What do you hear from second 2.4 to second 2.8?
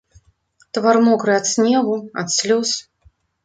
слёз.